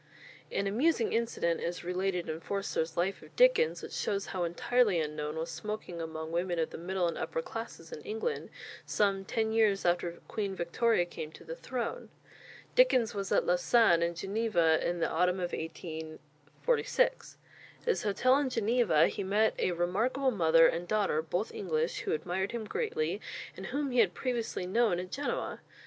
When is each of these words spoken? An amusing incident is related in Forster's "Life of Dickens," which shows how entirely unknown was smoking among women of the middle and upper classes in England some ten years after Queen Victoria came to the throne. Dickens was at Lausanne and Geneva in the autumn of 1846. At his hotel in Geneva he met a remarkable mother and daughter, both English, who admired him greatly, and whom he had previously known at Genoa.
An 0.51 0.65
amusing 0.65 1.13
incident 1.13 1.61
is 1.61 1.83
related 1.83 2.27
in 2.27 2.39
Forster's 2.39 2.97
"Life 2.97 3.21
of 3.21 3.35
Dickens," 3.35 3.83
which 3.83 3.91
shows 3.91 4.25
how 4.25 4.43
entirely 4.45 4.99
unknown 4.99 5.37
was 5.37 5.51
smoking 5.51 6.01
among 6.01 6.31
women 6.31 6.57
of 6.57 6.71
the 6.71 6.79
middle 6.79 7.07
and 7.07 7.19
upper 7.19 7.43
classes 7.43 7.91
in 7.91 8.01
England 8.01 8.49
some 8.83 9.23
ten 9.23 9.51
years 9.51 9.85
after 9.85 10.13
Queen 10.27 10.55
Victoria 10.55 11.05
came 11.05 11.31
to 11.33 11.43
the 11.43 11.55
throne. 11.55 12.09
Dickens 12.73 13.13
was 13.13 13.31
at 13.31 13.45
Lausanne 13.45 14.01
and 14.01 14.15
Geneva 14.17 14.83
in 14.83 15.01
the 15.01 15.07
autumn 15.07 15.39
of 15.39 15.53
1846. 15.53 17.37
At 17.81 17.87
his 17.87 18.01
hotel 18.01 18.37
in 18.39 18.49
Geneva 18.49 19.05
he 19.07 19.21
met 19.23 19.53
a 19.59 19.69
remarkable 19.71 20.31
mother 20.31 20.65
and 20.65 20.87
daughter, 20.87 21.21
both 21.21 21.53
English, 21.53 21.99
who 21.99 22.11
admired 22.13 22.53
him 22.53 22.65
greatly, 22.65 23.21
and 23.55 23.67
whom 23.67 23.91
he 23.91 23.99
had 23.99 24.15
previously 24.15 24.65
known 24.65 24.97
at 24.99 25.11
Genoa. 25.11 25.61